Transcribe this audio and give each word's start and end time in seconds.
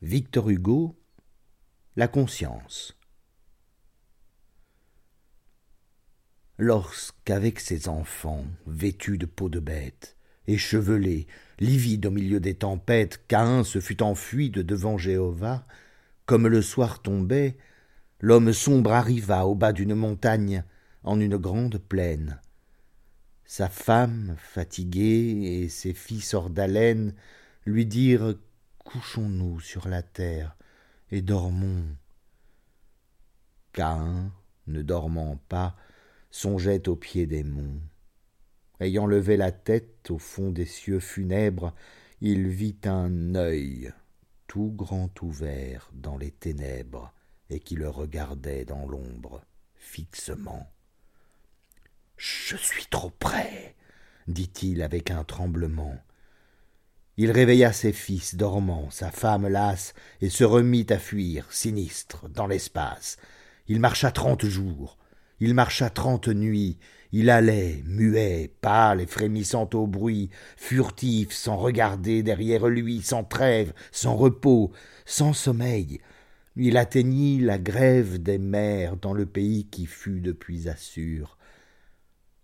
Victor 0.00 0.48
Hugo 0.48 0.96
La 1.96 2.06
conscience 2.06 2.96
Lorsqu'avec 6.56 7.58
ses 7.58 7.88
enfants, 7.88 8.44
vêtus 8.68 9.18
de 9.18 9.26
peau 9.26 9.48
de 9.48 9.58
bête, 9.58 10.16
échevelés, 10.46 11.26
livides 11.58 12.06
au 12.06 12.12
milieu 12.12 12.38
des 12.38 12.54
tempêtes, 12.54 13.26
Caïn 13.26 13.64
se 13.64 13.80
fut 13.80 14.00
enfui 14.00 14.50
de 14.50 14.62
devant 14.62 14.98
Jéhovah, 14.98 15.66
comme 16.26 16.46
le 16.46 16.62
soir 16.62 17.02
tombait, 17.02 17.56
l'homme 18.20 18.52
sombre 18.52 18.92
arriva 18.92 19.46
au 19.46 19.56
bas 19.56 19.72
d'une 19.72 19.96
montagne, 19.96 20.62
en 21.02 21.18
une 21.18 21.38
grande 21.38 21.78
plaine. 21.78 22.40
Sa 23.44 23.68
femme, 23.68 24.36
fatiguée, 24.38 25.62
et 25.62 25.68
ses 25.68 25.92
fils 25.92 26.34
hors 26.34 26.50
d'haleine, 26.50 27.14
lui 27.66 27.84
dirent 27.84 28.36
couchons-nous 28.88 29.60
sur 29.60 29.86
la 29.86 30.02
terre 30.02 30.56
et 31.10 31.20
dormons. 31.20 31.84
Caïn, 33.74 34.32
ne 34.66 34.80
dormant 34.80 35.36
pas, 35.50 35.76
songeait 36.30 36.88
au 36.88 36.96
pied 36.96 37.26
des 37.26 37.44
monts. 37.44 37.82
Ayant 38.80 39.04
levé 39.04 39.36
la 39.36 39.52
tête 39.52 40.10
au 40.10 40.16
fond 40.16 40.50
des 40.50 40.64
cieux 40.64 41.00
funèbres, 41.00 41.74
il 42.22 42.48
vit 42.48 42.78
un 42.84 43.34
œil 43.34 43.92
tout 44.46 44.72
grand 44.74 45.20
ouvert 45.20 45.90
dans 45.92 46.16
les 46.16 46.30
ténèbres 46.30 47.12
et 47.50 47.60
qui 47.60 47.76
le 47.76 47.90
regardait 47.90 48.64
dans 48.64 48.86
l'ombre 48.86 49.42
fixement. 49.74 50.66
Je 52.16 52.56
suis 52.56 52.86
trop 52.86 53.10
près, 53.10 53.76
dit-il 54.28 54.80
avec 54.80 55.10
un 55.10 55.24
tremblement. 55.24 55.98
Il 57.20 57.32
réveilla 57.32 57.72
ses 57.72 57.92
fils 57.92 58.36
dormants, 58.36 58.90
sa 58.90 59.10
femme 59.10 59.48
lasse, 59.48 59.92
et 60.20 60.30
se 60.30 60.44
remit 60.44 60.86
à 60.90 61.00
fuir, 61.00 61.46
sinistre, 61.50 62.28
dans 62.28 62.46
l'espace. 62.46 63.16
Il 63.66 63.80
marcha 63.80 64.12
trente 64.12 64.44
jours, 64.44 64.98
il 65.40 65.52
marcha 65.52 65.90
trente 65.90 66.28
nuits, 66.28 66.78
il 67.10 67.28
allait, 67.28 67.82
muet, 67.86 68.52
pâle 68.60 69.00
et 69.00 69.06
frémissant 69.06 69.68
au 69.74 69.88
bruit, 69.88 70.30
furtif, 70.56 71.32
sans 71.32 71.56
regarder 71.56 72.22
derrière 72.22 72.68
lui, 72.68 73.02
sans 73.02 73.24
trêve, 73.24 73.72
sans 73.90 74.14
repos, 74.14 74.70
sans 75.04 75.32
sommeil. 75.32 76.00
Il 76.54 76.76
atteignit 76.76 77.40
la 77.40 77.58
grève 77.58 78.22
des 78.22 78.38
mers 78.38 78.96
dans 78.96 79.12
le 79.12 79.26
pays 79.26 79.66
qui 79.66 79.86
fut 79.86 80.20
depuis 80.20 80.68
Assur. 80.68 81.36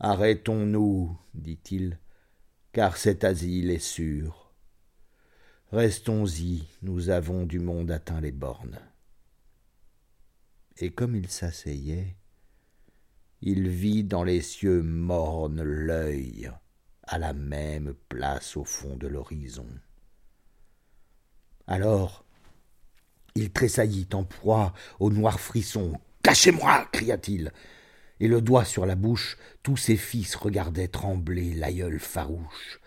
Arrêtons-nous, 0.01 1.17
dit-il, 1.35 2.01
car 2.73 2.97
cet 2.97 3.23
asile 3.23 3.71
est 3.71 3.79
sûr. 3.79 4.44
Restons-y, 5.75 6.69
nous 6.83 7.11
avons 7.11 7.47
du 7.47 7.59
monde 7.59 7.91
atteint 7.91 8.21
les 8.21 8.31
bornes. 8.31 8.79
Et 10.77 10.93
comme 10.93 11.17
il 11.17 11.29
s'asseyait, 11.29 12.15
il 13.41 13.69
vit 13.69 14.05
dans 14.05 14.23
les 14.23 14.41
cieux 14.41 14.83
mornes 14.83 15.65
l'œil, 15.65 16.49
à 17.03 17.19
la 17.19 17.33
même 17.33 17.93
place 18.09 18.57
au 18.57 18.63
fond 18.63 18.95
de 18.97 19.09
l'horizon. 19.09 19.67
Alors, 21.67 22.25
il 23.35 23.51
tressaillit 23.51 24.11
en 24.13 24.23
proie 24.23 24.75
au 25.01 25.11
noir 25.11 25.41
frisson. 25.41 25.99
Cachez-moi 26.23 26.89
cria-t-il. 26.93 27.51
Et 28.21 28.29
le 28.29 28.41
doigt 28.41 28.65
sur 28.65 28.87
la 28.87 28.95
bouche, 28.95 29.37
tous 29.65 29.77
ses 29.77 29.97
fils 29.97 30.37
regardaient 30.37 30.87
trembler 30.87 31.53
l'aïeul 31.53 31.99
farouche. 31.99 32.79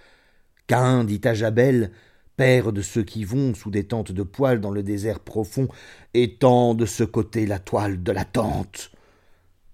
Cain 0.67 1.03
dit 1.03 1.21
à 1.25 1.33
Jabel 1.33 1.91
père 2.37 2.71
de 2.73 2.81
ceux 2.81 3.03
qui 3.03 3.25
vont 3.25 3.53
sous 3.55 3.71
des 3.71 3.87
tentes 3.87 4.11
de 4.13 4.23
poils 4.23 4.61
dans 4.61 4.71
le 4.71 4.83
désert 4.83 5.19
profond, 5.19 5.67
étend 6.13 6.75
de 6.75 6.85
ce 6.85 7.03
côté 7.03 7.45
la 7.45 7.59
toile 7.59 8.03
de 8.03 8.11
la 8.13 8.25
tente. 8.25 8.91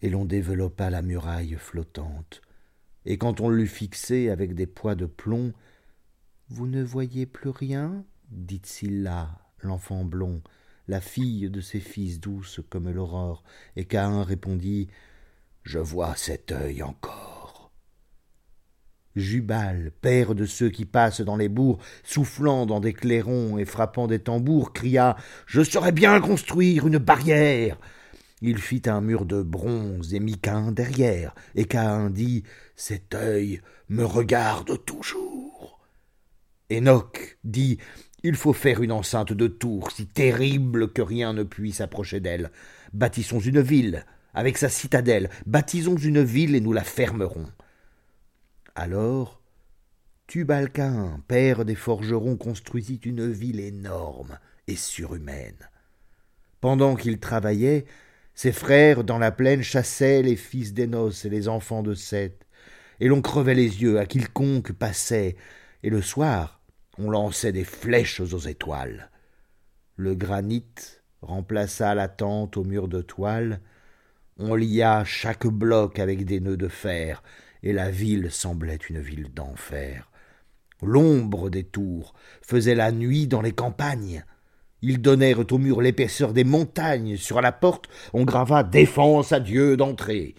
Et 0.01 0.09
l'on 0.09 0.25
développa 0.25 0.89
la 0.89 1.01
muraille 1.01 1.55
flottante. 1.59 2.41
Et 3.05 3.17
quand 3.17 3.41
on 3.41 3.49
l'eut 3.49 3.67
fixée 3.67 4.29
avec 4.29 4.55
des 4.55 4.67
poids 4.67 4.95
de 4.95 5.05
plomb, 5.05 5.53
Vous 6.49 6.67
ne 6.67 6.83
voyez 6.83 7.25
plus 7.25 7.49
rien? 7.49 8.05
dit 8.31 8.61
Scylla, 8.63 9.39
l'enfant 9.59 10.05
blond, 10.05 10.41
la 10.87 11.01
fille 11.01 11.49
de 11.49 11.61
ses 11.61 11.81
fils 11.81 12.19
douce 12.21 12.61
comme 12.69 12.89
l'aurore, 12.89 13.43
et 13.75 13.85
Caïn 13.85 14.23
répondit 14.23 14.87
Je 15.63 15.79
vois 15.79 16.15
cet 16.15 16.51
œil 16.53 16.81
encore. 16.83 17.42
Jubal, 19.15 19.91
père 20.01 20.33
de 20.35 20.45
ceux 20.45 20.69
qui 20.69 20.85
passent 20.85 21.21
dans 21.21 21.35
les 21.35 21.49
bourgs, 21.49 21.79
soufflant 22.03 22.65
dans 22.65 22.79
des 22.79 22.93
clairons 22.93 23.57
et 23.57 23.65
frappant 23.65 24.07
des 24.07 24.19
tambours, 24.19 24.73
cria 24.73 25.17
Je 25.45 25.63
saurais 25.63 25.91
bien 25.91 26.19
construire 26.19 26.87
une 26.87 26.97
barrière. 26.97 27.77
Il 28.41 28.57
fit 28.57 28.81
un 28.87 29.01
mur 29.01 29.25
de 29.25 29.41
bronze 29.41 30.13
et 30.13 30.19
mit 30.19 30.37
Cain 30.37 30.71
derrière, 30.71 31.33
et 31.55 31.65
Cain 31.65 32.09
dit 32.09 32.43
Cet 32.75 33.13
œil 33.15 33.61
me 33.87 34.03
regarde 34.03 34.83
toujours. 34.85 35.79
Enoch 36.71 37.37
dit 37.43 37.77
Il 38.23 38.35
faut 38.35 38.53
faire 38.53 38.81
une 38.81 38.91
enceinte 38.91 39.31
de 39.31 39.47
tours 39.47 39.91
si 39.91 40.07
terrible 40.07 40.91
que 40.91 41.01
rien 41.01 41.33
ne 41.33 41.43
puisse 41.43 41.81
approcher 41.81 42.19
d'elle. 42.19 42.51
Bâtissons 42.93 43.39
une 43.39 43.61
ville, 43.61 44.05
avec 44.33 44.57
sa 44.57 44.69
citadelle, 44.69 45.29
baptisons 45.45 45.95
une 45.95 46.23
ville 46.23 46.55
et 46.55 46.61
nous 46.61 46.73
la 46.73 46.83
fermerons. 46.83 47.47
Alors, 48.75 49.39
Tubalcain, 50.25 51.21
père 51.27 51.63
des 51.63 51.75
forgerons, 51.75 52.37
construisit 52.37 52.99
une 53.05 53.31
ville 53.31 53.59
énorme 53.59 54.39
et 54.67 54.75
surhumaine. 54.75 55.69
Pendant 56.59 56.95
qu'il 56.95 57.19
travaillait, 57.19 57.85
ses 58.33 58.51
frères 58.51 59.03
dans 59.03 59.19
la 59.19 59.31
plaine 59.31 59.61
chassaient 59.61 60.23
les 60.23 60.35
fils 60.35 60.73
d'Énos 60.73 61.25
et 61.25 61.29
les 61.29 61.47
enfants 61.49 61.83
de 61.83 61.93
Seth, 61.93 62.47
et 62.99 63.07
l'on 63.07 63.21
crevait 63.21 63.53
les 63.53 63.83
yeux 63.83 63.99
à 63.99 64.07
quiconque 64.07 64.71
passait, 64.71 65.35
et 65.83 65.89
le 65.91 66.01
soir 66.01 66.61
on 66.97 67.09
lançait 67.09 67.51
des 67.51 67.63
flèches 67.63 68.21
aux 68.21 68.37
étoiles. 68.37 69.11
Le 69.97 70.15
granit 70.15 70.65
remplaça 71.21 71.93
la 71.93 72.07
tente 72.07 72.57
au 72.57 72.63
mur 72.63 72.87
de 72.87 73.01
toile, 73.01 73.61
on 74.37 74.55
lia 74.55 75.03
chaque 75.03 75.45
bloc 75.45 75.99
avec 75.99 76.25
des 76.25 76.39
nœuds 76.39 76.57
de 76.57 76.67
fer, 76.67 77.21
et 77.63 77.73
la 77.73 77.89
ville 77.89 78.29
semblait 78.29 78.79
une 78.89 78.99
ville 78.99 79.33
d'enfer. 79.33 80.11
L'ombre 80.81 81.49
des 81.49 81.63
tours 81.63 82.13
faisait 82.41 82.75
la 82.75 82.91
nuit 82.91 83.27
dans 83.27 83.41
les 83.41 83.53
campagnes. 83.53 84.25
Ils 84.81 85.01
donnèrent 85.01 85.49
au 85.49 85.57
mur 85.57 85.81
l'épaisseur 85.81 86.33
des 86.33 86.43
montagnes. 86.43 87.15
Sur 87.15 87.41
la 87.41 87.53
porte, 87.53 87.87
on 88.11 88.25
grava 88.25 88.63
Défense 88.63 89.31
à 89.31 89.39
Dieu 89.39 89.77
d'entrer. 89.77 90.35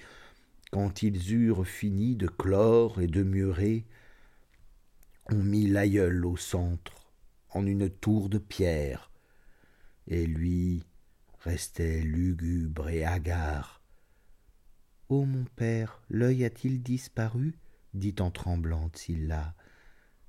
Quand 0.71 1.03
ils 1.03 1.33
eurent 1.33 1.67
fini 1.67 2.15
de 2.15 2.27
clore 2.27 3.01
et 3.01 3.07
de 3.07 3.23
murer, 3.23 3.87
on 5.31 5.37
mit 5.37 5.67
l'aïeul 5.67 6.27
au 6.27 6.37
centre, 6.37 7.13
en 7.51 7.65
une 7.65 7.89
tour 7.89 8.29
de 8.29 8.37
pierre, 8.37 9.11
et 10.07 10.27
lui 10.27 10.85
restait 11.41 12.01
lugubre 12.01 12.91
et 12.91 13.05
hagard, 13.05 13.81
Oh 15.17 15.27
mon 15.27 15.45
père, 15.45 16.03
l'œil 16.11 16.45
a-t-il 16.45 16.83
disparu? 16.83 17.55
dit 17.93 18.17
en 18.19 18.33
tremblant 18.33 18.91
Scylla. 18.93 19.55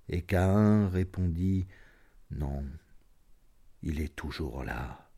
Et 0.10 0.22
Caïn 0.22 0.90
répondit 0.90 1.66
Non, 2.30 2.64
il 3.82 4.00
est 4.00 4.16
toujours 4.16 4.64
là. 4.64 5.10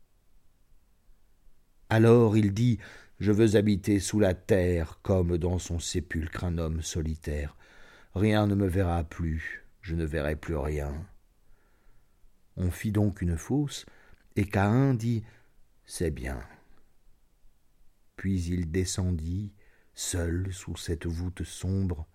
Alors 1.90 2.38
il 2.38 2.54
dit 2.54 2.78
Je 3.20 3.30
veux 3.30 3.56
habiter 3.56 4.00
sous 4.00 4.20
la 4.20 4.32
terre, 4.32 5.00
comme 5.02 5.36
dans 5.36 5.58
son 5.58 5.78
sépulcre 5.78 6.44
un 6.44 6.56
homme 6.56 6.80
solitaire. 6.80 7.54
Rien 8.14 8.46
ne 8.46 8.54
me 8.54 8.66
verra 8.66 9.04
plus, 9.04 9.66
je 9.82 9.94
ne 9.96 10.06
verrai 10.06 10.34
plus 10.34 10.56
rien. 10.56 10.94
On 12.56 12.70
fit 12.70 12.90
donc 12.90 13.20
une 13.20 13.36
fosse, 13.36 13.84
et 14.34 14.46
Caïn 14.46 14.94
dit 14.94 15.24
C'est 15.84 16.10
bien. 16.10 16.40
Puis 18.16 18.44
il 18.44 18.70
descendit, 18.70 19.52
seul 19.98 20.52
sous 20.52 20.76
cette 20.76 21.06
voûte 21.06 21.42
sombre. 21.42 22.06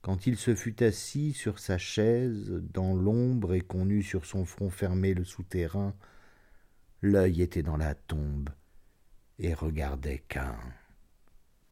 Quand 0.00 0.26
il 0.26 0.38
se 0.38 0.54
fut 0.54 0.82
assis 0.82 1.34
sur 1.34 1.58
sa 1.58 1.76
chaise, 1.76 2.50
dans 2.72 2.94
l'ombre, 2.94 3.52
et 3.52 3.60
qu'on 3.60 3.90
eut 3.90 4.02
sur 4.02 4.24
son 4.24 4.46
front 4.46 4.70
fermé 4.70 5.12
le 5.12 5.24
souterrain, 5.24 5.94
l'œil 7.02 7.42
était 7.42 7.62
dans 7.62 7.76
la 7.76 7.94
tombe 7.94 8.48
et 9.38 9.52
regardait 9.52 10.24
Cain. 10.26 10.56